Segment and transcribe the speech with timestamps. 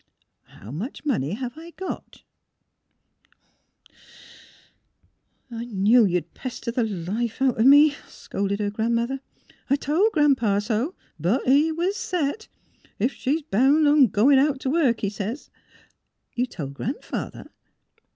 [0.47, 2.23] How much money have I got?"
[5.51, 7.93] A NIGHT OF KAIN 109 *' I knew you'd pester the life out o' me,"
[8.07, 9.19] scolded her grandmother.
[9.69, 10.95] "I toP Gran 'pa so.
[11.19, 12.47] But he was set.
[12.83, 15.51] ^ Ef she's bound on goin' out t' work,' he sez"
[16.33, 17.51] "You told Gran 'father?